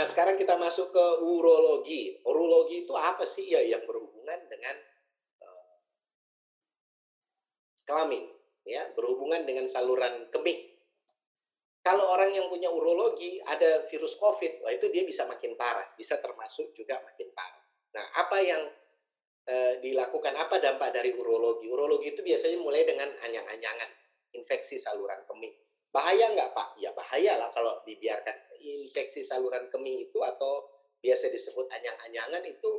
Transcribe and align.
Nah, 0.00 0.08
sekarang 0.08 0.40
kita 0.40 0.56
masuk 0.56 0.96
ke 0.96 1.06
urologi. 1.20 2.24
Urologi 2.24 2.88
itu 2.88 2.96
apa 2.96 3.28
sih? 3.28 3.52
Ya, 3.52 3.60
yang 3.60 3.84
berhubungan 3.84 4.48
dengan 4.48 4.72
uh, 5.44 5.76
kelamin, 7.84 8.24
ya, 8.64 8.88
berhubungan 8.96 9.44
dengan 9.44 9.68
saluran 9.68 10.24
kemih. 10.32 10.56
Kalau 11.84 12.16
orang 12.16 12.32
yang 12.32 12.48
punya 12.48 12.72
urologi 12.72 13.44
ada 13.44 13.84
virus 13.92 14.16
COVID, 14.16 14.64
wah 14.64 14.72
itu 14.72 14.88
dia 14.88 15.04
bisa 15.04 15.28
makin 15.28 15.52
parah, 15.60 15.92
bisa 16.00 16.16
termasuk 16.16 16.72
juga 16.72 16.96
makin 17.04 17.28
parah. 17.36 17.64
Nah, 17.92 18.24
apa 18.24 18.40
yang 18.40 18.72
uh, 19.52 19.74
dilakukan? 19.84 20.32
Apa 20.32 20.64
dampak 20.64 20.96
dari 20.96 21.12
urologi? 21.12 21.68
Urologi 21.68 22.16
itu 22.16 22.24
biasanya 22.24 22.56
mulai 22.56 22.88
dengan 22.88 23.12
anyang-anyangan, 23.20 23.90
infeksi 24.32 24.80
saluran 24.80 25.20
kemih. 25.28 25.52
Bahaya 25.90 26.30
nggak 26.30 26.50
Pak? 26.54 26.68
Ya 26.78 26.94
bahaya 26.94 27.34
lah 27.34 27.50
kalau 27.50 27.82
dibiarkan 27.82 28.36
infeksi 28.62 29.26
saluran 29.26 29.66
kemih 29.66 30.06
itu 30.06 30.22
atau 30.22 30.62
biasa 31.02 31.26
disebut 31.32 31.66
anyang-anyangan 31.66 32.46
itu 32.46 32.70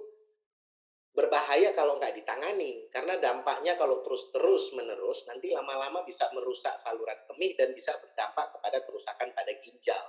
berbahaya 1.12 1.76
kalau 1.76 2.00
nggak 2.00 2.16
ditangani 2.16 2.88
karena 2.88 3.20
dampaknya 3.20 3.76
kalau 3.76 4.00
terus-terus 4.00 4.72
menerus 4.80 5.28
nanti 5.28 5.52
lama-lama 5.52 6.08
bisa 6.08 6.32
merusak 6.32 6.72
saluran 6.80 7.20
kemih 7.28 7.52
dan 7.60 7.76
bisa 7.76 7.92
berdampak 8.00 8.48
kepada 8.56 8.80
kerusakan 8.88 9.36
pada 9.36 9.52
ginjal. 9.60 10.08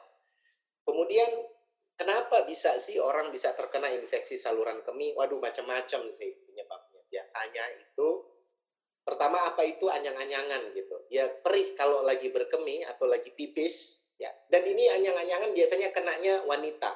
Kemudian 0.87 1.43
kenapa 1.99 2.47
bisa 2.47 2.79
sih 2.79 3.03
orang 3.03 3.35
bisa 3.35 3.51
terkena 3.51 3.91
infeksi 3.91 4.39
saluran 4.39 4.79
kemih? 4.87 5.19
Waduh 5.19 5.43
macam-macam 5.43 6.07
sih 6.15 6.31
penyebabnya. 6.47 7.03
Biasanya 7.11 7.65
itu 7.83 8.09
Pertama 9.03 9.39
apa 9.51 9.67
itu 9.67 9.91
anyang-anyangan 9.91 10.71
gitu. 10.79 10.97
Ya 11.11 11.27
perih 11.27 11.75
kalau 11.75 12.07
lagi 12.07 12.31
berkemih 12.31 12.87
atau 12.87 13.11
lagi 13.11 13.35
pipis 13.35 14.07
ya. 14.19 14.31
Dan 14.47 14.63
ini 14.63 14.87
anyang-anyangan 14.95 15.51
biasanya 15.51 15.91
kenanya 15.91 16.47
wanita. 16.47 16.91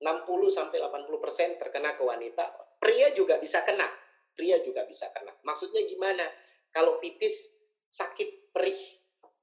60 0.00 0.24
sampai 0.48 0.80
80% 0.80 1.60
terkena 1.60 1.92
ke 1.92 2.02
wanita. 2.02 2.44
Pria 2.80 3.12
juga 3.12 3.36
bisa 3.36 3.60
kena. 3.68 3.84
Pria 4.32 4.56
juga 4.64 4.88
bisa 4.88 5.12
kena. 5.12 5.36
Maksudnya 5.44 5.84
gimana? 5.84 6.24
Kalau 6.72 6.96
pipis 6.96 7.52
sakit 7.92 8.54
perih 8.54 8.80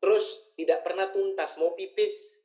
terus 0.02 0.56
tidak 0.56 0.82
pernah 0.88 1.10
tuntas 1.12 1.60
mau 1.60 1.76
pipis 1.76 2.40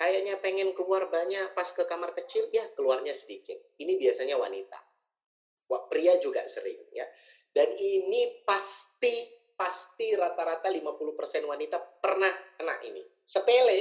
kayaknya 0.00 0.40
pengen 0.40 0.72
keluar 0.74 1.06
banyak 1.12 1.52
pas 1.54 1.68
ke 1.70 1.84
kamar 1.86 2.16
kecil 2.18 2.50
ya 2.50 2.66
keluarnya 2.74 3.14
sedikit. 3.14 3.58
Ini 3.78 3.94
biasanya 3.94 4.34
wanita. 4.34 4.80
Pria 5.88 6.18
juga 6.20 6.44
sering 6.50 6.82
ya. 6.92 7.06
Dan 7.52 7.68
ini 7.76 8.42
pasti 8.48 9.28
pasti 9.52 10.16
rata-rata 10.16 10.72
50% 10.72 11.44
wanita 11.44 11.78
pernah 12.00 12.32
kena 12.58 12.80
ini. 12.82 13.04
Sepele, 13.22 13.80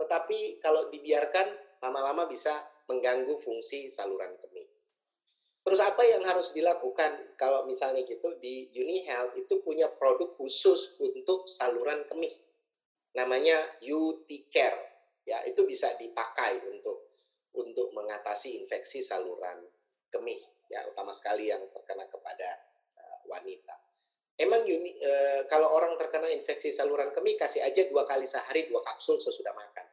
tetapi 0.00 0.58
kalau 0.58 0.88
dibiarkan 0.88 1.78
lama-lama 1.84 2.26
bisa 2.26 2.56
mengganggu 2.88 3.38
fungsi 3.38 3.92
saluran 3.92 4.34
kemih. 4.40 4.66
Terus 5.62 5.78
apa 5.78 6.02
yang 6.02 6.26
harus 6.26 6.50
dilakukan 6.50 7.38
kalau 7.38 7.62
misalnya 7.70 8.02
gitu 8.02 8.34
di 8.42 8.66
Uni 8.74 9.06
Health 9.06 9.38
itu 9.38 9.62
punya 9.62 9.86
produk 9.94 10.34
khusus 10.34 10.98
untuk 10.98 11.46
saluran 11.46 12.02
kemih. 12.10 12.34
Namanya 13.14 13.78
UT 13.78 14.26
Care. 14.50 14.90
Ya, 15.22 15.38
itu 15.46 15.62
bisa 15.70 15.86
dipakai 16.02 16.66
untuk 16.66 17.14
untuk 17.54 17.94
mengatasi 17.94 18.58
infeksi 18.58 19.06
saluran 19.06 19.62
kemih 20.10 20.40
ya, 20.66 20.82
utama 20.90 21.14
sekali 21.14 21.46
yang 21.46 21.62
terkena 21.70 22.10
kepada 22.10 22.71
wanita. 23.26 23.74
Emang 24.40 24.64
uni, 24.64 24.96
e, 24.96 25.12
kalau 25.46 25.70
orang 25.76 25.94
terkena 26.00 26.26
infeksi 26.32 26.72
saluran 26.72 27.12
kemih 27.12 27.36
kasih 27.36 27.62
aja 27.62 27.86
dua 27.86 28.02
kali 28.08 28.24
sehari 28.24 28.66
dua 28.66 28.80
kapsul 28.82 29.20
sesudah 29.20 29.52
makan. 29.52 29.86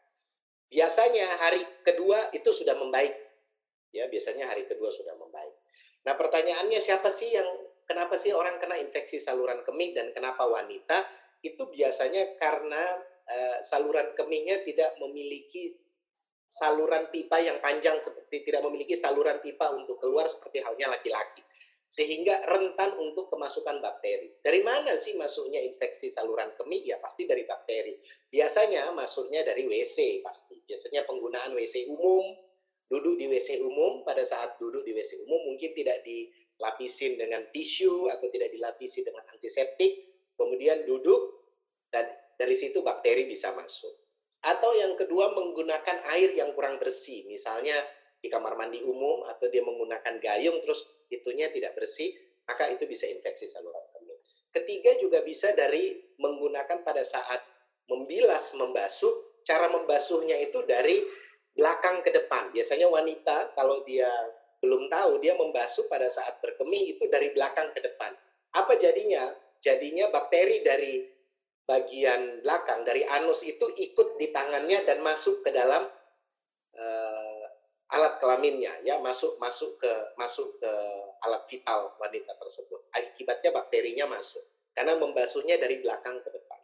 Biasanya 0.70 1.28
hari 1.44 1.62
kedua 1.84 2.32
itu 2.32 2.50
sudah 2.50 2.74
membaik. 2.80 3.14
Ya, 3.92 4.06
biasanya 4.08 4.48
hari 4.48 4.70
kedua 4.70 4.94
sudah 4.94 5.18
membaik. 5.18 5.54
Nah, 6.06 6.14
pertanyaannya 6.16 6.80
siapa 6.80 7.10
sih 7.10 7.36
yang 7.36 7.46
kenapa 7.84 8.16
sih 8.16 8.32
orang 8.32 8.62
kena 8.62 8.78
infeksi 8.80 9.20
saluran 9.20 9.66
kemih 9.66 9.98
dan 9.98 10.14
kenapa 10.16 10.46
wanita? 10.46 11.04
Itu 11.44 11.68
biasanya 11.74 12.40
karena 12.40 12.84
e, 13.28 13.38
saluran 13.66 14.16
kemihnya 14.16 14.64
tidak 14.64 14.96
memiliki 15.04 15.76
saluran 16.50 17.14
pipa 17.14 17.38
yang 17.38 17.62
panjang 17.62 18.02
seperti 18.02 18.42
tidak 18.42 18.66
memiliki 18.66 18.98
saluran 18.98 19.38
pipa 19.38 19.70
untuk 19.78 20.02
keluar 20.02 20.26
seperti 20.26 20.66
halnya 20.66 20.90
laki-laki 20.90 21.46
sehingga 21.90 22.46
rentan 22.46 23.02
untuk 23.02 23.34
kemasukan 23.34 23.82
bakteri. 23.82 24.30
Dari 24.46 24.62
mana 24.62 24.94
sih 24.94 25.18
masuknya 25.18 25.58
infeksi 25.66 26.14
saluran 26.14 26.54
kemih? 26.54 26.86
Ya 26.86 27.02
pasti 27.02 27.26
dari 27.26 27.50
bakteri. 27.50 27.98
Biasanya 28.30 28.94
masuknya 28.94 29.42
dari 29.42 29.66
WC 29.66 30.22
pasti. 30.22 30.62
Biasanya 30.70 31.10
penggunaan 31.10 31.58
WC 31.58 31.90
umum, 31.90 32.38
duduk 32.94 33.18
di 33.18 33.26
WC 33.26 33.66
umum 33.66 34.06
pada 34.06 34.22
saat 34.22 34.62
duduk 34.62 34.86
di 34.86 34.94
WC 34.94 35.26
umum 35.26 35.50
mungkin 35.50 35.74
tidak 35.74 36.06
dilapisin 36.06 37.18
dengan 37.18 37.50
tisu 37.50 38.06
atau 38.14 38.30
tidak 38.30 38.54
dilapisi 38.54 39.02
dengan 39.02 39.26
antiseptik, 39.34 40.14
kemudian 40.38 40.86
duduk 40.86 41.42
dan 41.90 42.06
dari 42.38 42.54
situ 42.54 42.86
bakteri 42.86 43.26
bisa 43.26 43.50
masuk. 43.58 43.98
Atau 44.46 44.78
yang 44.78 44.94
kedua 44.94 45.34
menggunakan 45.34 46.06
air 46.14 46.38
yang 46.38 46.54
kurang 46.54 46.78
bersih, 46.78 47.26
misalnya 47.26 47.76
di 48.22 48.30
kamar 48.30 48.54
mandi 48.62 48.86
umum 48.86 49.26
atau 49.26 49.50
dia 49.50 49.66
menggunakan 49.66 50.22
gayung 50.22 50.62
terus 50.62 50.99
itunya 51.10 51.50
tidak 51.50 51.76
bersih, 51.76 52.14
maka 52.46 52.70
itu 52.70 52.86
bisa 52.90 53.06
infeksi 53.06 53.46
saluran 53.46 53.82
kemih. 53.94 54.18
Ketiga 54.50 54.98
juga 54.98 55.22
bisa 55.22 55.54
dari 55.54 55.94
menggunakan 56.18 56.82
pada 56.82 57.06
saat 57.06 57.42
membilas, 57.90 58.54
membasuh, 58.58 59.42
cara 59.46 59.70
membasuhnya 59.70 60.38
itu 60.42 60.62
dari 60.66 61.02
belakang 61.54 62.02
ke 62.06 62.10
depan. 62.14 62.54
Biasanya 62.54 62.90
wanita 62.90 63.54
kalau 63.54 63.82
dia 63.86 64.10
belum 64.62 64.90
tahu, 64.92 65.22
dia 65.24 65.34
membasuh 65.38 65.88
pada 65.90 66.10
saat 66.10 66.38
berkemih 66.42 66.98
itu 66.98 67.06
dari 67.10 67.32
belakang 67.34 67.70
ke 67.74 67.80
depan. 67.82 68.14
Apa 68.58 68.76
jadinya? 68.78 69.30
Jadinya 69.60 70.08
bakteri 70.08 70.64
dari 70.64 71.04
bagian 71.68 72.42
belakang, 72.42 72.82
dari 72.88 73.04
anus 73.06 73.44
itu 73.44 73.70
ikut 73.76 74.18
di 74.18 74.32
tangannya 74.32 74.88
dan 74.88 75.04
masuk 75.04 75.46
ke 75.46 75.52
dalam 75.52 75.86
alat 77.90 78.22
kelaminnya 78.22 78.86
ya 78.86 79.02
masuk 79.02 79.42
masuk 79.42 79.82
ke 79.82 79.92
masuk 80.14 80.62
ke 80.62 80.72
alat 81.26 81.42
vital 81.50 81.98
wanita 81.98 82.38
tersebut. 82.38 82.82
Akibatnya 82.94 83.50
bakterinya 83.50 84.06
masuk 84.06 84.46
karena 84.78 84.94
membasuhnya 84.96 85.58
dari 85.58 85.82
belakang 85.82 86.22
ke 86.22 86.30
depan. 86.30 86.60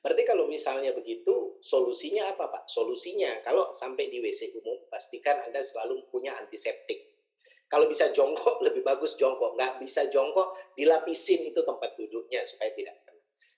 Berarti 0.00 0.22
kalau 0.22 0.46
misalnya 0.46 0.94
begitu, 0.94 1.58
solusinya 1.58 2.30
apa 2.30 2.46
Pak? 2.46 2.70
Solusinya 2.70 3.42
kalau 3.42 3.74
sampai 3.74 4.06
di 4.06 4.22
WC 4.22 4.54
umum, 4.54 4.86
pastikan 4.86 5.42
Anda 5.42 5.66
selalu 5.66 6.06
punya 6.14 6.38
antiseptik. 6.38 7.18
Kalau 7.66 7.90
bisa 7.90 8.14
jongkok, 8.14 8.60
lebih 8.70 8.86
bagus 8.86 9.18
jongkok. 9.18 9.58
Nggak 9.58 9.82
bisa 9.82 10.06
jongkok, 10.06 10.54
dilapisin 10.78 11.50
itu 11.50 11.58
tempat 11.66 11.98
duduknya 11.98 12.46
supaya 12.46 12.70
tidak. 12.78 12.94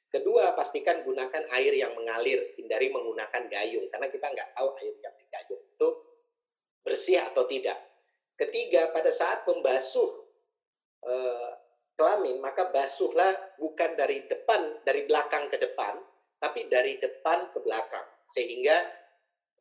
Kedua, 0.09 0.57
pastikan 0.57 1.05
gunakan 1.05 1.45
air 1.53 1.77
yang 1.77 1.93
mengalir, 1.93 2.41
hindari 2.57 2.89
menggunakan 2.89 3.45
gayung. 3.53 3.93
Karena 3.93 4.09
kita 4.09 4.33
nggak 4.33 4.57
tahu 4.57 4.73
air 4.81 4.97
yang 5.05 5.15
di 5.21 5.27
gayung 5.29 5.61
itu 5.61 5.89
bersih 6.83 7.21
atau 7.21 7.45
tidak. 7.45 7.77
Ketiga, 8.39 8.95
pada 8.95 9.11
saat 9.11 9.43
membasuh 9.45 10.11
eh, 11.03 11.51
kelamin, 11.99 12.39
maka 12.39 12.71
basuhlah 12.71 13.35
bukan 13.59 13.99
dari 13.99 14.23
depan, 14.31 14.79
dari 14.87 15.03
belakang 15.11 15.51
ke 15.51 15.59
depan, 15.59 15.99
tapi 16.39 16.71
dari 16.71 17.03
depan 17.03 17.51
ke 17.51 17.59
belakang, 17.67 18.07
sehingga 18.31 18.77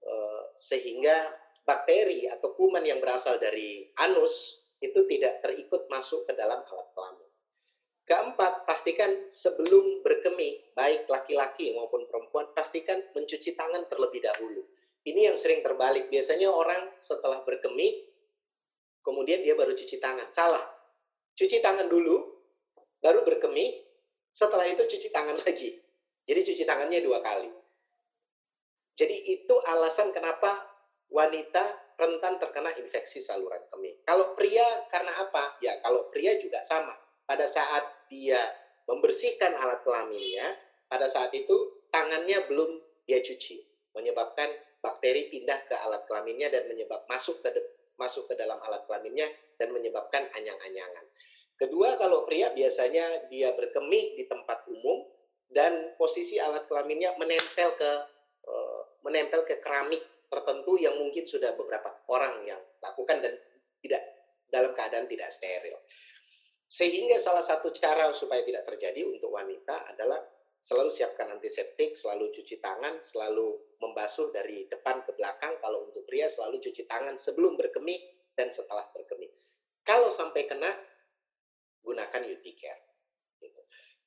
eh, 0.05 0.43
sehingga 0.53 1.33
bakteri 1.65 2.29
atau 2.29 2.53
kuman 2.53 2.85
yang 2.85 3.01
berasal 3.01 3.41
dari 3.41 3.89
anus 3.99 4.63
itu 4.77 5.03
tidak 5.09 5.41
terikut 5.41 5.89
masuk 5.89 6.29
ke 6.29 6.37
dalam 6.37 6.61
alat 6.61 6.87
kelamin. 6.93 7.29
Keempat, 8.07 8.63
pastikan 8.63 9.27
sebelum 9.27 9.99
berkemih, 9.99 10.71
baik 10.77 11.11
laki-laki 11.11 11.75
maupun 11.75 12.07
perempuan, 12.07 12.47
pastikan 12.55 13.03
mencuci 13.11 13.51
tangan 13.57 13.83
terlebih 13.91 14.23
dahulu 14.23 14.63
ini 15.07 15.31
yang 15.31 15.37
sering 15.39 15.63
terbalik. 15.63 16.11
Biasanya 16.11 16.51
orang 16.51 16.91
setelah 16.99 17.41
berkemih, 17.47 18.03
kemudian 18.99 19.39
dia 19.39 19.55
baru 19.55 19.71
cuci 19.71 19.97
tangan. 20.03 20.27
Salah. 20.35 20.63
Cuci 21.37 21.63
tangan 21.63 21.87
dulu, 21.87 22.17
baru 22.99 23.23
berkemih, 23.23 23.87
setelah 24.35 24.67
itu 24.67 24.83
cuci 24.83 25.07
tangan 25.09 25.39
lagi. 25.45 25.79
Jadi 26.27 26.39
cuci 26.43 26.63
tangannya 26.67 26.99
dua 26.99 27.23
kali. 27.23 27.47
Jadi 28.97 29.15
itu 29.31 29.55
alasan 29.71 30.11
kenapa 30.11 30.57
wanita 31.07 31.63
rentan 31.97 32.37
terkena 32.41 32.73
infeksi 32.75 33.23
saluran 33.23 33.61
kemih. 33.71 34.01
Kalau 34.03 34.33
pria 34.35 34.65
karena 34.91 35.23
apa? 35.23 35.55
Ya 35.63 35.77
kalau 35.79 36.09
pria 36.11 36.35
juga 36.41 36.59
sama. 36.65 36.93
Pada 37.23 37.45
saat 37.45 37.83
dia 38.09 38.39
membersihkan 38.89 39.53
alat 39.55 39.85
kelaminnya, 39.85 40.57
pada 40.87 41.05
saat 41.07 41.29
itu 41.35 41.85
tangannya 41.93 42.47
belum 42.47 42.79
dia 43.05 43.19
cuci, 43.19 43.61
menyebabkan 43.95 44.47
bakteri 44.79 45.29
pindah 45.33 45.59
ke 45.65 45.75
alat 45.85 46.05
kelaminnya 46.05 46.53
dan 46.53 46.69
menyebab 46.69 47.03
masuk 47.09 47.41
ke 47.41 47.49
masuk 47.97 48.29
ke 48.29 48.37
dalam 48.37 48.61
alat 48.61 48.85
kelaminnya 48.85 49.25
dan 49.57 49.73
menyebabkan 49.73 50.29
anyang-anyangan. 50.37 51.05
Kedua, 51.57 51.97
kalau 51.97 52.29
pria 52.29 52.53
biasanya 52.53 53.29
dia 53.33 53.49
berkemih 53.57 54.13
di 54.13 54.29
tempat 54.29 54.69
umum 54.69 55.09
dan 55.49 55.97
posisi 55.97 56.37
alat 56.37 56.69
kelaminnya 56.69 57.17
menempel 57.17 57.73
ke 57.73 57.91
uh, 58.45 58.81
menempel 59.01 59.41
ke 59.41 59.57
keramik 59.57 60.03
tertentu 60.29 60.77
yang 60.77 60.93
mungkin 61.01 61.25
sudah 61.25 61.57
beberapa 61.57 61.89
orang 62.13 62.45
yang 62.45 62.61
lakukan 62.83 63.23
dan 63.25 63.33
tidak 63.81 64.01
dalam 64.53 64.71
keadaan 64.77 65.09
tidak 65.09 65.33
steril. 65.33 65.81
Sehingga 66.67 67.15
salah 67.17 67.41
satu 67.41 67.71
cara 67.71 68.11
supaya 68.11 68.43
tidak 68.43 68.67
terjadi 68.67 69.07
untuk 69.07 69.31
wanita 69.31 69.87
adalah 69.87 70.19
selalu 70.67 70.91
siapkan 70.91 71.31
antiseptik, 71.31 71.95
selalu 71.95 72.27
cuci 72.35 72.59
tangan, 72.59 72.99
selalu 72.99 73.55
membasuh 73.79 74.35
dari 74.35 74.67
depan 74.67 74.99
ke 75.07 75.15
belakang. 75.15 75.55
Kalau 75.63 75.87
untuk 75.87 76.03
pria 76.03 76.27
selalu 76.27 76.59
cuci 76.59 76.83
tangan 76.83 77.15
sebelum 77.15 77.55
berkemih 77.55 77.95
dan 78.35 78.51
setelah 78.51 78.83
berkemih. 78.91 79.31
Kalau 79.87 80.11
sampai 80.11 80.43
kena, 80.43 80.67
gunakan 81.79 82.21
UT 82.27 82.45
Care. 82.59 82.83
Gitu. 83.39 83.61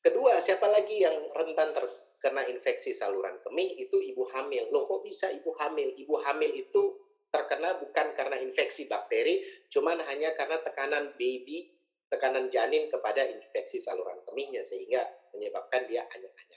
Kedua, 0.04 0.36
siapa 0.44 0.68
lagi 0.68 1.00
yang 1.00 1.32
rentan 1.32 1.72
terkena 1.72 2.44
infeksi 2.52 2.92
saluran 2.92 3.40
kemih? 3.40 3.80
Itu 3.80 3.96
ibu 3.96 4.28
hamil. 4.28 4.68
Loh 4.68 4.84
kok 4.84 5.00
bisa 5.00 5.32
ibu 5.32 5.56
hamil? 5.56 5.96
Ibu 5.96 6.14
hamil 6.28 6.52
itu 6.52 6.92
terkena 7.32 7.80
bukan 7.80 8.12
karena 8.12 8.36
infeksi 8.36 8.84
bakteri, 8.84 9.40
cuman 9.72 10.02
hanya 10.12 10.36
karena 10.36 10.60
tekanan 10.60 11.16
baby 11.16 11.72
tekanan 12.10 12.50
janin 12.50 12.90
kepada 12.90 13.22
infeksi 13.22 13.78
saluran 13.78 14.18
kemihnya 14.26 14.66
sehingga 14.66 15.06
menyebabkan 15.30 15.86
dia 15.86 16.02
anyang-anyangan. 16.10 16.49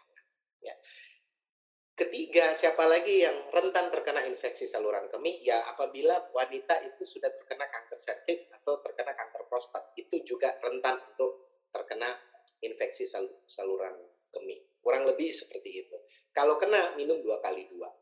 Ya. 0.64 0.76
Ketiga, 1.94 2.58
siapa 2.58 2.90
lagi 2.90 3.22
yang 3.22 3.54
rentan 3.54 3.94
terkena 3.94 4.26
infeksi 4.26 4.66
saluran 4.66 5.06
kemih? 5.14 5.38
Ya, 5.46 5.62
apabila 5.70 6.18
wanita 6.34 6.82
itu 6.82 7.06
sudah 7.06 7.30
terkena 7.30 7.70
kanker 7.70 8.02
serviks 8.02 8.50
atau 8.50 8.82
terkena 8.82 9.14
kanker 9.14 9.46
prostat, 9.46 9.86
itu 9.94 10.26
juga 10.26 10.50
rentan 10.58 10.98
untuk 11.14 11.38
terkena 11.70 12.10
infeksi 12.66 13.06
saluran 13.46 13.94
kemih. 14.34 14.58
Kurang 14.82 15.06
lebih 15.06 15.30
seperti 15.38 15.86
itu. 15.86 15.98
Kalau 16.34 16.58
kena, 16.58 16.98
minum 16.98 17.22
dua 17.22 17.38
kali 17.38 17.70
dua. 17.70 17.94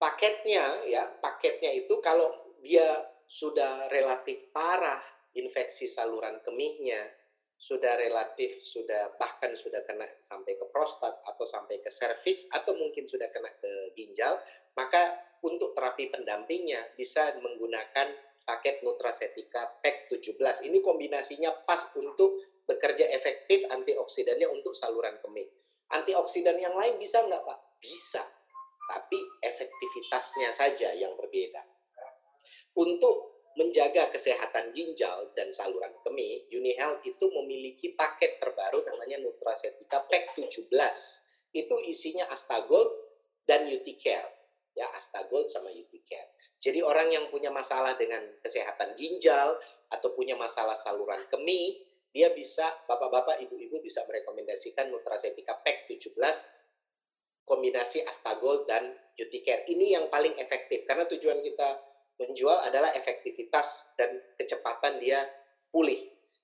Paketnya, 0.00 0.88
ya, 0.88 1.12
paketnya 1.20 1.76
itu 1.76 2.00
kalau 2.00 2.32
dia 2.64 3.04
sudah 3.28 3.92
relatif 3.92 4.48
parah 4.48 5.02
infeksi 5.36 5.84
saluran 5.84 6.40
kemihnya 6.40 7.04
sudah 7.58 7.98
relatif 7.98 8.62
sudah 8.62 9.18
bahkan 9.18 9.52
sudah 9.58 9.82
kena 9.82 10.06
sampai 10.22 10.54
ke 10.54 10.66
prostat 10.70 11.10
atau 11.26 11.42
sampai 11.42 11.82
ke 11.82 11.90
serviks 11.90 12.46
atau 12.54 12.72
mungkin 12.78 13.10
sudah 13.10 13.26
kena 13.34 13.50
ke 13.58 13.92
ginjal 13.98 14.38
maka 14.78 15.18
untuk 15.42 15.74
terapi 15.74 16.10
pendampingnya 16.14 16.94
bisa 16.94 17.34
menggunakan 17.42 18.14
paket 18.46 18.80
Nutracetika 18.86 19.82
PEK 19.82 20.08
17 20.22 20.70
ini 20.70 20.78
kombinasinya 20.80 21.66
pas 21.66 21.90
untuk 21.98 22.38
bekerja 22.64 23.10
efektif 23.12 23.64
antioksidannya 23.70 24.44
untuk 24.48 24.76
saluran 24.76 25.16
kemih. 25.24 25.46
Antioksidan 25.88 26.56
yang 26.60 26.76
lain 26.76 27.00
bisa 27.00 27.24
nggak 27.24 27.44
Pak? 27.44 27.58
bisa 27.78 28.22
tapi 28.88 29.20
efektivitasnya 29.44 30.50
saja 30.56 30.88
yang 30.96 31.12
berbeda. 31.14 31.60
Untuk 32.78 33.37
menjaga 33.58 34.06
kesehatan 34.14 34.70
ginjal 34.70 35.34
dan 35.34 35.50
saluran 35.50 35.90
kemih, 36.06 36.46
UniHealth 36.54 37.02
itu 37.02 37.26
memiliki 37.42 37.98
paket 37.98 38.38
terbaru 38.38 38.86
namanya 38.86 39.18
Nutracetika 39.18 40.06
PEK 40.06 40.46
17. 40.46 40.70
Itu 41.50 41.74
isinya 41.82 42.30
Astagol 42.30 42.86
dan 43.50 43.66
Uticare. 43.66 44.30
Ya, 44.78 44.86
Astagol 44.94 45.50
sama 45.50 45.74
Uticare. 45.74 46.38
Jadi 46.62 46.86
orang 46.86 47.10
yang 47.10 47.26
punya 47.34 47.50
masalah 47.50 47.98
dengan 47.98 48.22
kesehatan 48.46 48.94
ginjal 48.94 49.58
atau 49.90 50.14
punya 50.14 50.38
masalah 50.38 50.78
saluran 50.78 51.22
kemih, 51.26 51.82
dia 52.14 52.30
bisa, 52.34 52.66
bapak-bapak, 52.86 53.42
ibu-ibu 53.42 53.82
bisa 53.82 54.06
merekomendasikan 54.06 54.86
Nutracetika 54.86 55.58
PEK 55.66 55.98
17 55.98 56.14
kombinasi 57.42 58.06
Astagol 58.06 58.68
dan 58.70 58.94
Uticare. 59.18 59.66
Ini 59.66 59.98
yang 59.98 60.06
paling 60.12 60.38
efektif 60.38 60.86
karena 60.86 61.10
tujuan 61.10 61.42
kita 61.42 61.87
menjual 62.18 62.58
adalah 62.66 62.90
efektivitas 62.98 63.94
dan 63.94 64.18
kecepatan 64.34 64.98
dia 64.98 65.22
pulih. 65.70 65.98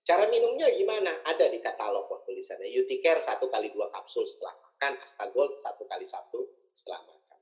Cara 0.05 0.29
minumnya 0.29 0.69
gimana? 0.71 1.11
Ada 1.25 1.49
di 1.51 1.59
katalog 1.59 2.07
kok 2.07 2.29
tulisannya. 2.29 2.69
Uticare 2.77 3.19
satu 3.19 3.49
kali 3.49 3.73
dua 3.73 3.89
kapsul 3.91 4.29
setelah 4.29 4.55
makan, 4.61 4.93
Astagold 5.01 5.57
satu 5.57 5.89
kali 5.89 6.05
satu 6.05 6.45
setelah 6.77 7.01
makan. 7.09 7.39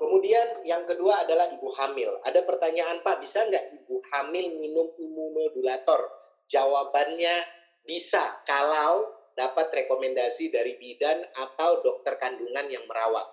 Kemudian 0.00 0.66
yang 0.66 0.82
kedua 0.88 1.22
adalah 1.22 1.46
ibu 1.52 1.68
hamil. 1.78 2.18
Ada 2.26 2.42
pertanyaan 2.42 3.04
Pak, 3.04 3.22
bisa 3.22 3.44
nggak 3.46 3.78
ibu 3.78 4.02
hamil 4.10 4.58
minum 4.58 4.90
imunomodulator? 4.98 6.08
Jawabannya 6.48 7.36
bisa 7.86 8.42
kalau 8.48 9.06
dapat 9.36 9.70
rekomendasi 9.72 10.50
dari 10.50 10.76
bidan 10.80 11.22
atau 11.36 11.84
dokter 11.84 12.16
kandungan 12.16 12.66
yang 12.68 12.84
merawat. 12.88 13.28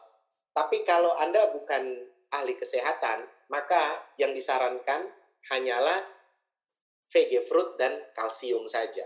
Tapi 0.54 0.84
kalau 0.84 1.16
Anda 1.18 1.56
bukan 1.56 2.04
ahli 2.36 2.54
kesehatan, 2.60 3.39
maka 3.50 3.98
yang 4.22 4.32
disarankan 4.32 5.10
hanyalah 5.50 6.00
VG 7.10 7.50
fruit 7.50 7.76
dan 7.82 7.98
kalsium 8.14 8.70
saja. 8.70 9.02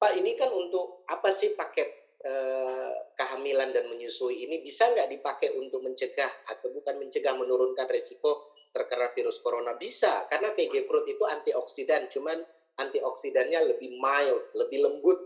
Pak, 0.00 0.18
ini 0.18 0.34
kan 0.34 0.50
untuk 0.50 1.04
apa 1.06 1.30
sih 1.30 1.52
paket 1.54 2.18
eh, 2.24 2.92
kehamilan 3.14 3.70
dan 3.70 3.86
menyusui 3.86 4.48
ini 4.48 4.64
bisa 4.64 4.90
nggak 4.90 5.12
dipakai 5.12 5.52
untuk 5.54 5.84
mencegah 5.84 6.32
atau 6.48 6.72
bukan 6.72 6.98
mencegah 6.98 7.36
menurunkan 7.36 7.86
resiko 7.86 8.50
terkena 8.72 9.12
virus 9.12 9.38
corona? 9.44 9.76
Bisa, 9.76 10.26
karena 10.32 10.50
VG 10.56 10.88
fruit 10.88 11.06
itu 11.06 11.22
antioksidan, 11.28 12.08
cuman 12.08 12.40
antioksidannya 12.80 13.76
lebih 13.76 14.00
mild, 14.00 14.42
lebih 14.56 14.80
lembut, 14.88 15.20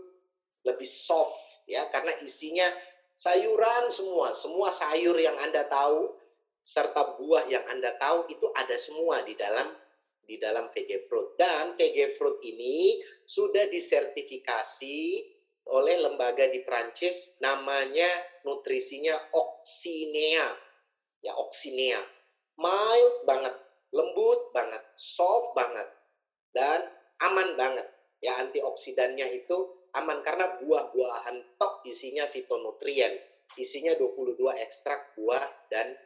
lebih 0.67 0.85
soft 0.85 1.63
ya, 1.65 1.87
karena 1.87 2.11
isinya 2.21 2.67
sayuran 3.15 3.87
semua, 3.89 4.35
semua 4.35 4.69
sayur 4.69 5.15
yang 5.17 5.33
Anda 5.41 5.65
tahu 5.65 6.11
serta 6.67 7.15
buah 7.15 7.47
yang 7.47 7.63
Anda 7.71 7.95
tahu 7.95 8.27
itu 8.27 8.51
ada 8.51 8.75
semua 8.75 9.23
di 9.23 9.39
dalam 9.39 9.71
di 10.27 10.35
dalam 10.35 10.67
VG 10.75 11.07
Fruit. 11.07 11.39
Dan 11.39 11.79
VG 11.79 12.19
Fruit 12.19 12.43
ini 12.43 12.99
sudah 13.23 13.71
disertifikasi 13.71 14.99
oleh 15.71 15.95
lembaga 16.03 16.43
di 16.51 16.59
Prancis 16.67 17.39
namanya 17.39 18.07
nutrisinya 18.43 19.15
Oxinea. 19.31 20.51
Ya, 21.23 21.33
Oxinea. 21.39 22.03
Mild 22.59 23.15
banget, 23.23 23.55
lembut 23.95 24.51
banget, 24.51 24.83
soft 24.99 25.55
banget 25.55 25.87
dan 26.51 26.83
aman 27.23 27.55
banget. 27.55 27.87
Ya, 28.19 28.35
antioksidannya 28.43 29.45
itu 29.45 29.55
aman 29.93 30.25
karena 30.25 30.57
buah-buahan 30.59 31.57
tok 31.61 31.85
isinya 31.87 32.27
fitonutrien. 32.27 33.15
Isinya 33.57 33.95
22 33.95 34.37
ekstrak 34.61 35.15
buah 35.17 35.45
dan 35.69 35.96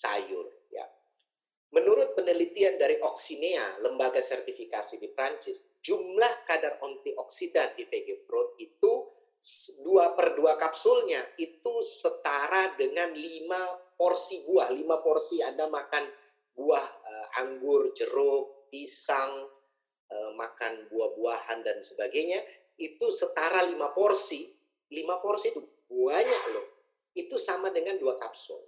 sayur. 0.00 0.48
Ya. 0.72 0.88
Menurut 1.76 2.16
penelitian 2.16 2.80
dari 2.80 2.96
Oxinea, 3.04 3.84
lembaga 3.84 4.18
sertifikasi 4.18 4.98
di 4.98 5.12
Prancis, 5.12 5.68
jumlah 5.84 6.48
kadar 6.48 6.80
antioksidan 6.80 7.76
di 7.76 7.84
VG 7.84 8.24
Fruit 8.24 8.56
itu 8.58 8.92
dua 9.80 10.12
per 10.12 10.36
dua 10.36 10.60
kapsulnya 10.60 11.24
itu 11.40 11.80
setara 11.80 12.76
dengan 12.76 13.12
lima 13.14 13.60
porsi 13.96 14.42
buah. 14.44 14.72
Lima 14.74 14.98
porsi 15.00 15.40
Anda 15.44 15.68
makan 15.70 16.04
buah 16.58 16.84
uh, 16.84 17.26
anggur, 17.40 17.94
jeruk, 17.96 18.68
pisang, 18.68 19.48
uh, 20.10 20.30
makan 20.36 20.90
buah-buahan 20.92 21.64
dan 21.64 21.80
sebagainya, 21.80 22.42
itu 22.76 23.06
setara 23.08 23.64
lima 23.64 23.94
porsi. 23.94 24.48
Lima 24.90 25.22
porsi 25.22 25.54
itu 25.54 25.62
banyak 25.86 26.42
loh. 26.50 26.66
Itu 27.14 27.38
sama 27.38 27.70
dengan 27.70 27.94
dua 27.96 28.18
kapsul. 28.18 28.66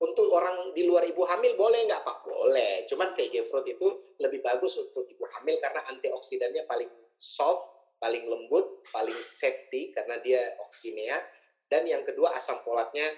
Untuk 0.00 0.32
orang 0.32 0.72
di 0.72 0.88
luar 0.88 1.04
ibu 1.04 1.28
hamil 1.28 1.60
boleh 1.60 1.84
nggak 1.84 2.00
Pak? 2.00 2.24
Boleh. 2.24 2.88
Cuman 2.88 3.12
VG 3.12 3.44
fruit 3.52 3.68
itu 3.68 4.16
lebih 4.16 4.40
bagus 4.40 4.80
untuk 4.80 5.04
ibu 5.04 5.28
hamil 5.36 5.60
karena 5.60 5.84
antioksidannya 5.92 6.64
paling 6.64 6.88
soft, 7.20 7.96
paling 8.00 8.24
lembut, 8.24 8.80
paling 8.88 9.16
safety 9.20 9.92
karena 9.92 10.16
dia 10.24 10.40
oksinea. 10.64 11.20
Dan 11.68 11.84
yang 11.84 12.00
kedua 12.00 12.32
asam 12.32 12.64
folatnya 12.64 13.12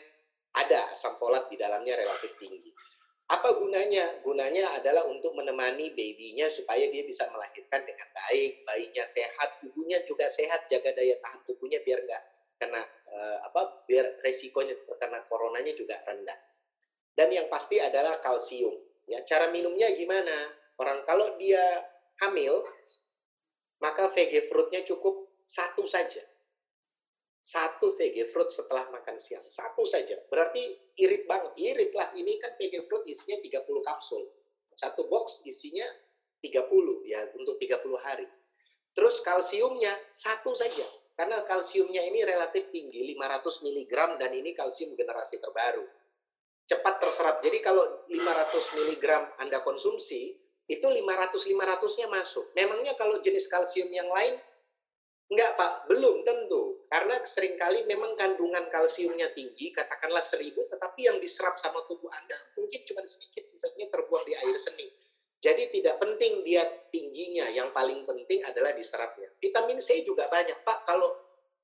ada 0.58 0.90
asam 0.90 1.14
folat 1.22 1.46
di 1.48 1.56
dalamnya 1.56 1.96
relatif 1.96 2.34
tinggi. 2.36 2.74
Apa 3.30 3.56
gunanya? 3.56 4.20
Gunanya 4.20 4.76
adalah 4.76 5.08
untuk 5.08 5.32
menemani 5.32 5.94
babynya 5.96 6.52
supaya 6.52 6.84
dia 6.92 7.06
bisa 7.06 7.24
melahirkan 7.32 7.80
dengan 7.86 8.08
baik, 8.12 8.66
bayinya 8.68 9.06
sehat, 9.08 9.56
ibunya 9.64 10.04
juga 10.04 10.28
sehat, 10.28 10.68
jaga 10.68 10.92
daya 10.92 11.16
tahan 11.22 11.40
tubuhnya 11.48 11.80
biar 11.80 12.04
nggak 12.04 12.22
kena 12.60 12.82
uh, 13.08 13.38
apa, 13.48 13.88
biar 13.88 14.20
resikonya 14.20 14.76
terkena 14.84 15.24
coronanya 15.30 15.72
juga 15.72 15.96
rendah. 16.04 16.51
Dan 17.12 17.28
yang 17.28 17.46
pasti 17.52 17.76
adalah 17.76 18.18
kalsium. 18.24 18.72
Ya, 19.04 19.20
cara 19.28 19.52
minumnya 19.52 19.92
gimana? 19.92 20.32
Orang 20.80 21.04
kalau 21.04 21.36
dia 21.36 21.60
hamil, 22.24 22.64
maka 23.84 24.08
VG 24.08 24.48
fruitnya 24.48 24.80
cukup 24.88 25.28
satu 25.44 25.84
saja. 25.84 26.24
Satu 27.42 27.98
VG 27.98 28.30
fruit 28.30 28.48
setelah 28.48 28.86
makan 28.88 29.18
siang. 29.18 29.42
Satu 29.50 29.82
saja. 29.82 30.14
Berarti 30.30 30.62
irit 30.96 31.26
banget. 31.26 31.52
Irit 31.58 31.90
lah. 31.92 32.14
Ini 32.14 32.38
kan 32.38 32.54
VG 32.54 32.86
fruit 32.86 33.02
isinya 33.10 33.42
30 33.42 33.82
kapsul. 33.82 34.22
Satu 34.78 35.10
box 35.10 35.42
isinya 35.44 35.84
30 36.40 36.70
ya 37.04 37.20
untuk 37.34 37.58
30 37.58 37.82
hari. 37.98 38.24
Terus 38.94 39.20
kalsiumnya 39.26 39.90
satu 40.14 40.54
saja. 40.54 40.86
Karena 41.18 41.42
kalsiumnya 41.44 42.00
ini 42.08 42.24
relatif 42.24 42.72
tinggi, 42.72 43.04
500 43.18 43.66
mg 43.68 43.92
dan 44.16 44.30
ini 44.32 44.56
kalsium 44.56 44.96
generasi 44.96 45.42
terbaru 45.42 45.84
cepat 46.66 46.94
terserap. 47.02 47.42
Jadi 47.42 47.58
kalau 47.60 47.84
500 48.08 48.78
mg 48.78 49.04
Anda 49.42 49.58
konsumsi, 49.62 50.38
itu 50.70 50.86
500-500-nya 50.86 52.06
masuk. 52.08 52.54
Memangnya 52.54 52.94
kalau 52.94 53.18
jenis 53.20 53.50
kalsium 53.50 53.90
yang 53.90 54.08
lain, 54.08 54.38
enggak 55.28 55.52
Pak, 55.58 55.90
belum 55.90 56.22
tentu. 56.22 56.86
Karena 56.92 57.18
sering 57.24 57.56
kali 57.56 57.88
memang 57.88 58.14
kandungan 58.20 58.68
kalsiumnya 58.68 59.32
tinggi, 59.32 59.72
katakanlah 59.72 60.20
1000, 60.20 60.68
tetapi 60.68 61.08
yang 61.08 61.16
diserap 61.18 61.56
sama 61.56 61.82
tubuh 61.88 62.08
Anda 62.12 62.36
mungkin 62.72 62.88
cuma 62.88 63.04
sedikit, 63.04 63.44
sisanya 63.44 63.88
terbuang 63.92 64.24
di 64.24 64.32
air 64.32 64.56
seni. 64.56 64.88
Jadi 65.42 65.74
tidak 65.74 65.98
penting 65.98 66.46
dia 66.46 66.62
tingginya, 66.88 67.50
yang 67.50 67.68
paling 67.74 68.06
penting 68.06 68.40
adalah 68.46 68.70
diserapnya. 68.72 69.26
Vitamin 69.42 69.82
C 69.82 70.06
juga 70.06 70.30
banyak, 70.30 70.62
Pak. 70.62 70.86
Kalau 70.86 71.10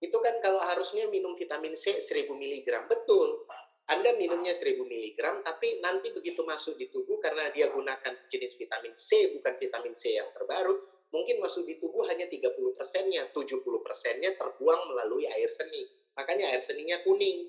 itu 0.03 0.19
kan 0.19 0.37
kalau 0.43 0.59
harusnya 0.59 1.07
minum 1.09 1.33
vitamin 1.39 1.73
C 1.79 1.97
1000 1.97 2.27
mg, 2.29 2.69
betul. 2.91 3.47
Anda 3.89 4.21
minumnya 4.21 4.53
1000 4.53 4.85
mg, 4.85 5.21
tapi 5.41 5.81
nanti 5.81 6.13
begitu 6.13 6.45
masuk 6.45 6.77
di 6.77 6.93
tubuh 6.93 7.17
karena 7.25 7.49
dia 7.57 7.73
gunakan 7.73 8.21
jenis 8.29 8.61
vitamin 8.61 8.93
C, 8.93 9.33
bukan 9.33 9.57
vitamin 9.57 9.97
C 9.97 10.13
yang 10.13 10.29
terbaru, 10.37 10.77
mungkin 11.09 11.41
masuk 11.41 11.65
di 11.65 11.81
tubuh 11.81 12.05
hanya 12.05 12.29
30 12.29 12.53
persennya, 12.77 13.33
70 13.33 13.65
persennya 13.81 14.37
terbuang 14.37 14.93
melalui 14.93 15.25
air 15.33 15.49
seni. 15.49 15.89
Makanya 16.21 16.53
air 16.53 16.61
seninya 16.61 17.01
kuning. 17.01 17.49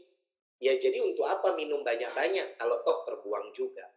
Ya 0.63 0.79
jadi 0.79 1.03
untuk 1.03 1.27
apa 1.27 1.60
minum 1.60 1.84
banyak-banyak 1.84 2.55
kalau 2.55 2.88
toh 2.88 3.03
terbuang 3.03 3.51
juga. 3.51 3.91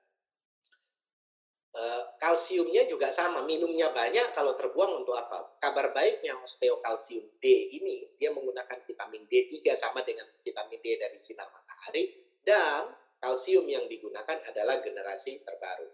Uh, 1.73 2.05
kalsiumnya 2.21 2.91
juga 2.91 3.15
sama, 3.15 3.47
minumnya 3.47 3.95
banyak 3.95 4.35
kalau 4.35 4.59
terbuang 4.59 5.07
untuk 5.07 5.15
apa? 5.15 5.57
Kabar 5.63 5.95
baiknya 5.95 6.35
osteokalsium 6.43 7.39
D 7.39 7.71
ini 7.71 8.19
dia 8.19 8.35
menggunakan 8.35 8.83
vitamin 8.83 9.31
D3 9.31 9.63
sama 9.79 10.03
dengan 10.03 10.27
vitamin 10.43 10.83
D 10.83 11.01
dari 11.01 11.17
sinar 11.23 11.49
matahari 11.49 12.32
dan 12.43 12.91
kalsium 13.23 13.71
yang 13.71 13.87
digunakan 13.87 14.35
adalah 14.51 14.83
generasi 14.83 15.47
terbaru. 15.47 15.87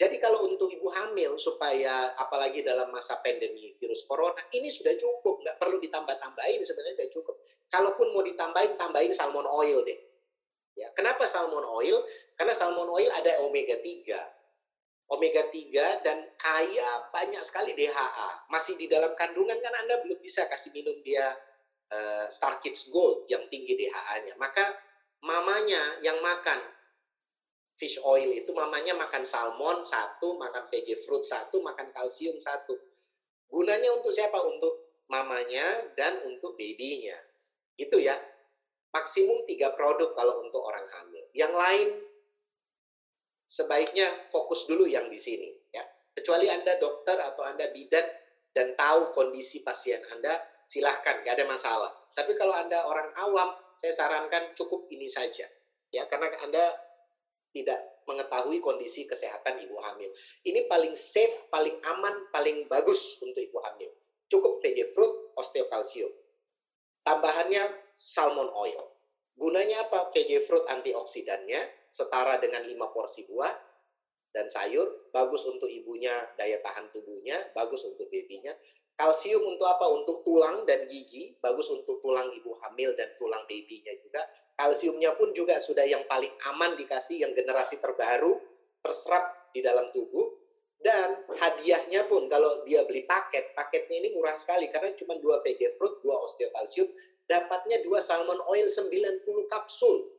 Jadi 0.00 0.16
kalau 0.16 0.48
untuk 0.48 0.72
ibu 0.72 0.88
hamil 0.88 1.36
supaya 1.36 2.16
apalagi 2.16 2.64
dalam 2.64 2.88
masa 2.88 3.20
pandemi 3.20 3.76
virus 3.76 4.08
corona 4.08 4.40
ini 4.56 4.72
sudah 4.72 4.96
cukup, 4.96 5.44
nggak 5.44 5.60
perlu 5.60 5.76
ditambah-tambahin 5.76 6.64
sebenarnya 6.64 6.96
sudah 6.96 7.12
cukup. 7.12 7.36
Kalaupun 7.68 8.16
mau 8.16 8.24
ditambahin, 8.24 8.80
tambahin 8.80 9.12
salmon 9.12 9.44
oil 9.44 9.84
deh. 9.84 10.00
Ya, 10.80 10.88
kenapa 10.96 11.28
salmon 11.28 11.68
oil? 11.68 12.00
Karena 12.40 12.56
salmon 12.56 12.88
oil 12.88 13.12
ada 13.12 13.44
omega 13.44 13.76
3. 13.76 15.12
Omega 15.12 15.42
3 15.52 16.06
dan 16.06 16.24
kaya 16.40 16.88
banyak 17.12 17.44
sekali 17.44 17.76
DHA. 17.76 18.48
Masih 18.48 18.80
di 18.80 18.88
dalam 18.88 19.12
kandungan 19.18 19.60
kan 19.60 19.74
Anda 19.84 20.00
belum 20.00 20.22
bisa 20.24 20.48
kasih 20.48 20.72
minum 20.72 20.96
dia 21.04 21.36
uh, 21.92 22.24
Star 22.32 22.62
Kids 22.62 22.88
Gold 22.88 23.28
yang 23.28 23.44
tinggi 23.52 23.76
DHA-nya. 23.76 24.38
Maka 24.38 24.70
mamanya 25.24 26.00
yang 26.00 26.18
makan 26.24 26.60
fish 27.80 27.96
oil 28.04 28.28
itu 28.28 28.52
mamanya 28.52 28.92
makan 28.92 29.24
salmon 29.24 29.80
satu, 29.80 30.36
makan 30.36 30.68
veggie 30.68 31.00
fruit 31.00 31.24
satu, 31.24 31.64
makan 31.64 31.88
kalsium 31.96 32.36
satu. 32.36 32.76
Gunanya 33.48 33.96
untuk 33.96 34.12
siapa? 34.12 34.36
Untuk 34.36 35.04
mamanya 35.08 35.90
dan 35.96 36.20
untuk 36.28 36.60
babynya. 36.60 37.16
Itu 37.80 37.96
ya. 37.96 38.14
Maksimum 38.92 39.48
tiga 39.48 39.72
produk 39.72 40.12
kalau 40.12 40.44
untuk 40.44 40.60
orang 40.60 40.84
hamil. 40.92 41.24
Yang 41.32 41.54
lain 41.56 41.88
sebaiknya 43.48 44.28
fokus 44.28 44.68
dulu 44.68 44.84
yang 44.84 45.08
di 45.08 45.16
sini. 45.16 45.50
Ya. 45.72 45.82
Kecuali 46.12 46.52
Anda 46.52 46.76
dokter 46.76 47.16
atau 47.16 47.48
Anda 47.48 47.72
bidan 47.72 48.04
dan 48.52 48.74
tahu 48.74 49.14
kondisi 49.14 49.62
pasien 49.62 50.02
Anda, 50.10 50.42
silahkan, 50.66 51.22
nggak 51.22 51.34
ada 51.38 51.46
masalah. 51.46 51.90
Tapi 52.12 52.34
kalau 52.34 52.54
Anda 52.54 52.82
orang 52.82 53.14
awam, 53.14 53.50
saya 53.80 53.92
sarankan 53.96 54.52
cukup 54.52 54.84
ini 54.92 55.08
saja. 55.08 55.48
Ya, 55.90 56.04
karena 56.06 56.28
Anda 56.44 56.76
tidak 57.50 58.04
mengetahui 58.06 58.60
kondisi 58.62 59.08
kesehatan 59.08 59.58
ibu 59.64 59.80
hamil. 59.80 60.12
Ini 60.44 60.68
paling 60.68 60.94
safe, 60.94 61.48
paling 61.48 61.80
aman, 61.82 62.28
paling 62.30 62.68
bagus 62.68 63.18
untuk 63.24 63.40
ibu 63.40 63.58
hamil. 63.64 63.90
Cukup 64.30 64.62
veggie 64.62 64.92
fruit, 64.94 65.34
osteokalsium. 65.34 66.12
Tambahannya 67.02 67.64
salmon 67.96 68.52
oil. 68.54 68.84
Gunanya 69.34 69.88
apa? 69.88 70.12
Veggie 70.14 70.44
fruit 70.44 70.62
antioksidannya 70.68 71.90
setara 71.90 72.38
dengan 72.38 72.62
5 72.62 72.94
porsi 72.94 73.26
buah 73.26 73.50
dan 74.30 74.46
sayur, 74.46 75.10
bagus 75.10 75.42
untuk 75.50 75.66
ibunya, 75.66 76.14
daya 76.38 76.62
tahan 76.62 76.86
tubuhnya, 76.94 77.50
bagus 77.50 77.82
untuk 77.82 78.06
babynya. 78.06 78.54
Kalsium 79.00 79.40
untuk 79.48 79.64
apa? 79.64 79.88
Untuk 79.88 80.20
tulang 80.28 80.68
dan 80.68 80.84
gigi, 80.84 81.32
bagus 81.40 81.72
untuk 81.72 82.04
tulang 82.04 82.28
ibu 82.36 82.52
hamil 82.60 82.92
dan 82.92 83.08
tulang 83.16 83.40
babynya 83.48 83.96
juga. 83.96 84.20
Kalsiumnya 84.52 85.16
pun 85.16 85.32
juga 85.32 85.56
sudah 85.56 85.88
yang 85.88 86.04
paling 86.04 86.28
aman 86.52 86.76
dikasih 86.76 87.24
yang 87.24 87.32
generasi 87.32 87.80
terbaru, 87.80 88.36
terserap 88.84 89.48
di 89.56 89.64
dalam 89.64 89.88
tubuh. 89.96 90.36
Dan 90.76 91.24
hadiahnya 91.32 92.08
pun 92.12 92.28
kalau 92.28 92.60
dia 92.68 92.84
beli 92.84 93.08
paket, 93.08 93.56
paketnya 93.56 94.04
ini 94.04 94.12
murah 94.12 94.36
sekali 94.36 94.68
karena 94.68 94.92
cuma 94.96 95.16
dua 95.16 95.40
veggie 95.40 95.72
fruit, 95.80 95.96
dua 96.04 96.20
osteokalsium, 96.20 96.88
dapatnya 97.24 97.80
dua 97.80 98.04
salmon 98.04 98.40
oil 98.52 98.68
90 98.68 99.24
kapsul. 99.48 100.12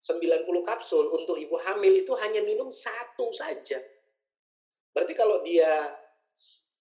90 0.00 0.48
kapsul 0.64 1.04
untuk 1.12 1.36
ibu 1.36 1.60
hamil 1.60 2.00
itu 2.00 2.16
hanya 2.16 2.40
minum 2.40 2.72
satu 2.72 3.28
saja. 3.36 3.76
Berarti 4.96 5.12
kalau 5.12 5.44
dia 5.44 5.68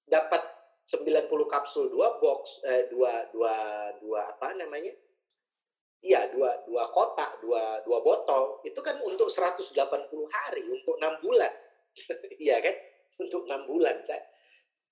dapat 0.07 0.48
90 0.89 1.29
kapsul 1.45 1.93
dua 1.93 2.17
box 2.17 2.65
eh, 2.65 2.89
dua 2.89 3.29
dua 3.29 3.53
dua 4.01 4.33
apa 4.33 4.57
namanya 4.57 4.89
Iya, 5.99 6.31
dua, 6.31 6.63
dua 6.63 6.87
kotak, 6.95 7.43
dua, 7.43 7.83
dua 7.83 7.99
botol, 7.99 8.63
itu 8.63 8.79
kan 8.79 9.03
untuk 9.03 9.27
180 9.27 9.75
hari, 10.31 10.63
untuk 10.71 10.95
enam 10.95 11.19
bulan. 11.19 11.51
Iya 12.39 12.63
kan? 12.63 12.71
Untuk 13.19 13.43
enam 13.43 13.67
bulan. 13.67 13.99
Saya, 13.99 14.23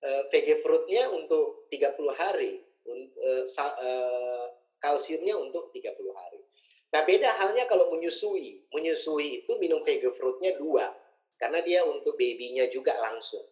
uh, 0.04 0.28
VG 0.28 0.60
fruitnya 0.60 1.08
untuk 1.08 1.72
30 1.72 2.12
hari, 2.12 2.60
uh, 2.92 3.44
uh, 3.48 4.46
kalsiumnya 4.84 5.40
untuk 5.40 5.72
30 5.72 5.96
hari. 6.12 6.44
Nah, 6.92 7.08
beda 7.08 7.30
halnya 7.40 7.64
kalau 7.72 7.88
menyusui. 7.96 8.68
Menyusui 8.76 9.48
itu 9.48 9.52
minum 9.64 9.80
VG 9.88 10.12
fruitnya 10.12 10.60
dua, 10.60 10.92
karena 11.40 11.64
dia 11.64 11.88
untuk 11.88 12.20
babynya 12.20 12.68
juga 12.68 13.00
langsung. 13.00 13.48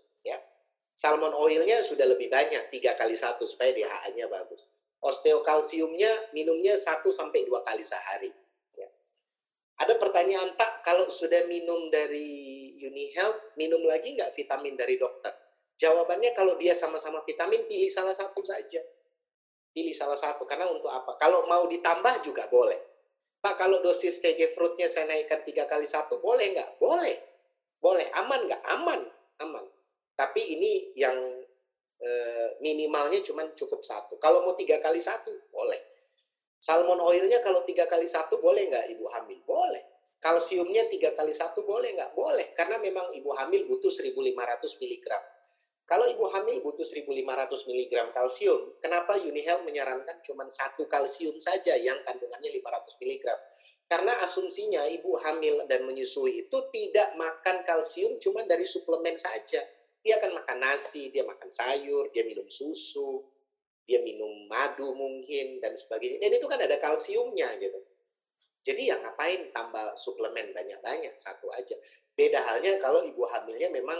Salmon 0.95 1.35
oilnya 1.35 1.83
sudah 1.83 2.07
lebih 2.07 2.31
banyak, 2.31 2.71
tiga 2.71 2.95
kali 2.95 3.19
satu 3.19 3.43
supaya 3.43 3.75
DHA-nya 3.75 4.31
bagus. 4.31 4.63
Osteokalsiumnya 5.03 6.31
minumnya 6.31 6.79
satu 6.79 7.11
sampai 7.11 7.43
dua 7.43 7.59
kali 7.61 7.83
sehari. 7.83 8.31
Ya. 8.73 8.87
Ada 9.83 9.99
pertanyaan 9.99 10.55
Pak, 10.55 10.87
kalau 10.87 11.11
sudah 11.11 11.45
minum 11.51 11.91
dari 11.91 12.73
UniHealth, 12.79 13.59
minum 13.59 13.83
lagi 13.83 14.15
nggak 14.15 14.31
vitamin 14.33 14.79
dari 14.79 14.95
dokter? 14.95 15.35
Jawabannya 15.75 16.31
kalau 16.31 16.55
dia 16.55 16.71
sama-sama 16.71 17.19
vitamin, 17.27 17.67
pilih 17.67 17.91
salah 17.91 18.15
satu 18.15 18.39
saja. 18.47 18.79
Pilih 19.75 19.91
salah 19.91 20.15
satu, 20.15 20.47
karena 20.47 20.71
untuk 20.71 20.87
apa? 20.87 21.19
Kalau 21.19 21.43
mau 21.51 21.67
ditambah 21.67 22.23
juga 22.23 22.47
boleh. 22.47 22.79
Pak, 23.43 23.59
kalau 23.59 23.83
dosis 23.83 24.23
VG 24.23 24.55
fruitnya 24.55 24.87
saya 24.87 25.11
naikkan 25.11 25.43
tiga 25.43 25.67
kali 25.67 25.83
satu, 25.83 26.23
boleh 26.23 26.55
nggak? 26.55 26.79
Boleh. 26.79 27.19
Boleh. 27.83 28.07
Aman 28.15 28.47
nggak? 28.47 28.63
Aman. 28.71 29.03
Aman. 29.43 29.74
Tapi 30.15 30.41
ini 30.55 30.95
yang 30.95 31.15
e, 31.99 32.09
minimalnya 32.63 33.19
cuma 33.23 33.43
cukup 33.51 33.83
satu. 33.83 34.15
Kalau 34.15 34.47
mau 34.47 34.55
tiga 34.55 34.79
kali 34.79 35.03
satu, 35.03 35.31
boleh. 35.51 35.79
Salmon 36.63 36.97
oilnya 37.03 37.43
kalau 37.43 37.61
tiga 37.67 37.85
kali 37.85 38.07
satu 38.07 38.39
boleh 38.39 38.71
nggak 38.71 38.95
ibu 38.95 39.05
hamil? 39.11 39.39
Boleh. 39.43 39.83
Kalsiumnya 40.23 40.89
tiga 40.89 41.13
kali 41.13 41.35
satu 41.35 41.67
boleh 41.67 41.93
nggak? 41.93 42.15
Boleh. 42.17 42.55
Karena 42.57 42.81
memang 42.81 43.13
ibu 43.13 43.29
hamil 43.35 43.67
butuh 43.69 43.91
1.500 43.91 44.81
mg. 44.81 45.07
Kalau 45.85 46.09
ibu 46.09 46.25
hamil 46.33 46.65
butuh 46.65 46.81
1.500 46.81 47.69
mg 47.69 47.93
kalsium, 48.09 48.73
kenapa 48.81 49.21
UniHealth 49.21 49.61
menyarankan 49.69 50.17
cuma 50.25 50.49
satu 50.49 50.89
kalsium 50.89 51.37
saja 51.37 51.77
yang 51.77 52.01
kandungannya 52.01 52.49
500 52.49 53.03
mg? 53.05 53.25
Karena 53.85 54.17
asumsinya 54.25 54.81
ibu 54.89 55.13
hamil 55.21 55.69
dan 55.69 55.85
menyusui 55.85 56.41
itu 56.41 56.57
tidak 56.73 57.13
makan 57.13 57.61
kalsium 57.69 58.17
cuma 58.17 58.41
dari 58.49 58.65
suplemen 58.65 59.13
saja 59.21 59.61
dia 60.05 60.21
akan 60.21 60.37
makan 60.37 60.57
nasi, 60.61 61.09
dia 61.09 61.25
makan 61.25 61.49
sayur, 61.49 62.13
dia 62.13 62.21
minum 62.29 62.45
susu, 62.45 63.25
dia 63.89 64.05
minum 64.05 64.45
madu 64.45 64.93
mungkin 64.93 65.57
dan 65.57 65.73
sebagainya. 65.73 66.21
Dan 66.21 66.37
itu 66.37 66.45
kan 66.45 66.61
ada 66.61 66.77
kalsiumnya 66.77 67.57
gitu. 67.57 67.81
Jadi 68.65 68.93
ya 68.93 69.01
ngapain 69.01 69.49
tambah 69.49 69.97
suplemen 69.97 70.53
banyak-banyak, 70.53 71.17
satu 71.17 71.49
aja. 71.57 71.73
Beda 72.13 72.37
halnya 72.45 72.77
kalau 72.77 73.01
ibu 73.01 73.25
hamilnya 73.25 73.73
memang 73.73 73.97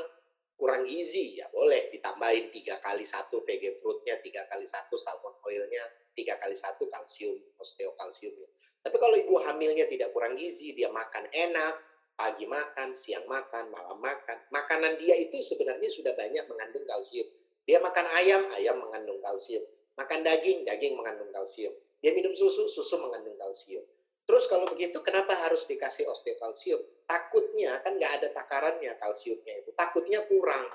kurang 0.55 0.85
gizi, 0.85 1.41
ya 1.41 1.49
boleh 1.49 1.89
ditambahin 1.89 2.53
tiga 2.53 2.77
kali 2.81 3.01
satu 3.01 3.41
VG 3.41 3.81
fruitnya, 3.81 4.21
tiga 4.21 4.45
kali 4.49 4.65
satu 4.65 4.95
salmon 4.95 5.33
oilnya, 5.41 5.83
tiga 6.13 6.37
kali 6.37 6.53
satu 6.53 6.85
kalsium, 6.89 7.37
osteokalsiumnya. 7.57 8.47
Tapi 8.85 8.97
kalau 9.01 9.17
ibu 9.17 9.35
hamilnya 9.41 9.89
tidak 9.89 10.13
kurang 10.13 10.37
gizi, 10.37 10.77
dia 10.77 10.89
makan 10.93 11.27
enak, 11.33 11.75
pagi 12.15 12.47
makan, 12.47 12.95
siang 12.95 13.27
makan, 13.27 13.69
malam 13.69 13.99
makan. 13.99 14.39
Makanan 14.51 14.95
dia 14.99 15.19
itu 15.19 15.43
sebenarnya 15.43 15.91
sudah 15.91 16.15
banyak 16.15 16.47
mengandung 16.47 16.87
kalsium. 16.87 17.27
Dia 17.67 17.83
makan 17.83 18.07
ayam, 18.15 18.41
ayam 18.55 18.79
mengandung 18.79 19.19
kalsium. 19.19 19.63
Makan 19.99 20.23
daging, 20.23 20.63
daging 20.63 20.95
mengandung 20.95 21.31
kalsium. 21.31 21.75
Dia 21.99 22.11
minum 22.15 22.31
susu, 22.35 22.67
susu 22.71 22.95
mengandung 23.03 23.35
kalsium. 23.35 23.83
Terus 24.25 24.49
kalau 24.49 24.65
begitu 24.65 24.97
itu 24.97 24.99
kenapa 25.05 25.37
harus 25.37 25.69
dikasih 25.69 26.09
osteokalsium? 26.09 26.81
Takutnya 27.05 27.77
kan 27.85 27.93
nggak 27.93 28.11
ada 28.21 28.27
takarannya 28.33 28.97
kalsiumnya 28.97 29.61
itu. 29.61 29.69
Takutnya 29.77 30.25
kurang. 30.25 30.65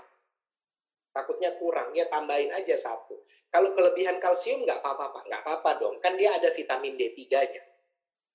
Takutnya 1.11 1.59
kurang, 1.59 1.91
ya 1.91 2.07
tambahin 2.07 2.55
aja 2.55 2.79
satu. 2.79 3.19
Kalau 3.51 3.75
kelebihan 3.75 4.23
kalsium 4.23 4.63
nggak 4.63 4.79
apa-apa. 4.79 5.27
Nggak 5.27 5.43
apa-apa 5.43 5.71
dong. 5.83 5.99
Kan 5.99 6.15
dia 6.15 6.31
ada 6.31 6.55
vitamin 6.55 6.95
D3-nya. 6.95 7.63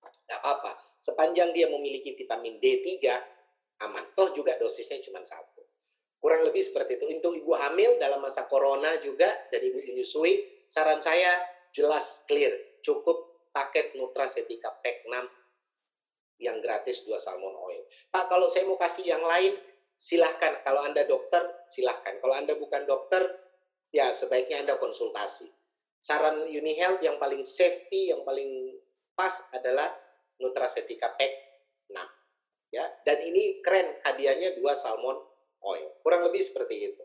Nggak 0.05 0.39
apa-apa. 0.41 0.71
Sepanjang 1.01 1.53
dia 1.53 1.69
memiliki 1.69 2.17
vitamin 2.17 2.57
D3, 2.57 2.89
aman. 3.85 4.05
Toh 4.17 4.33
juga 4.33 4.57
dosisnya 4.57 4.97
cuma 5.05 5.21
satu. 5.21 5.62
Kurang 6.17 6.47
lebih 6.47 6.65
seperti 6.65 6.97
itu. 6.97 7.05
Untuk 7.12 7.38
ibu 7.38 7.53
hamil 7.53 8.01
dalam 8.01 8.24
masa 8.24 8.50
corona 8.50 8.97
juga, 9.03 9.29
dan 9.53 9.62
ibu 9.62 9.77
menyusui, 9.77 10.65
saran 10.65 10.97
saya 10.97 11.38
jelas, 11.69 12.25
clear. 12.25 12.55
Cukup 12.81 13.50
paket 13.53 13.93
Nutracetika 13.93 14.74
Pack 14.81 15.05
6 15.05 16.41
yang 16.41 16.59
gratis 16.59 17.07
dua 17.07 17.15
salmon 17.21 17.55
oil. 17.55 17.85
Pak, 18.12 18.27
kalau 18.27 18.50
saya 18.51 18.67
mau 18.67 18.75
kasih 18.75 19.07
yang 19.07 19.24
lain, 19.24 19.55
silahkan. 19.95 20.59
Kalau 20.65 20.83
Anda 20.83 21.07
dokter, 21.07 21.45
silahkan. 21.69 22.19
Kalau 22.19 22.35
Anda 22.35 22.57
bukan 22.59 22.83
dokter, 22.83 23.24
ya 23.93 24.12
sebaiknya 24.12 24.65
Anda 24.65 24.75
konsultasi. 24.81 25.47
Saran 26.01 26.45
Unihealth 26.45 27.01
yang 27.01 27.17
paling 27.17 27.41
safety, 27.41 28.13
yang 28.13 28.21
paling 28.27 28.64
pas 29.15 29.31
adalah 29.55 29.89
Nutracetika 30.38 31.15
Pack 31.15 31.34
6. 31.89 32.75
Ya, 32.75 32.84
dan 33.07 33.24
ini 33.24 33.63
keren 33.63 33.88
hadiahnya 34.03 34.60
dua 34.60 34.75
salmon 34.75 35.15
oil. 35.63 35.88
Kurang 36.03 36.27
lebih 36.27 36.43
seperti 36.43 36.91
itu. 36.91 37.03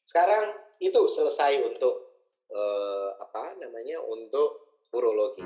Sekarang 0.00 0.56
itu 0.80 1.00
selesai 1.04 1.60
untuk 1.68 1.94
eh, 2.48 3.10
apa 3.20 3.60
namanya 3.60 4.00
untuk 4.00 4.80
urologi. 4.96 5.44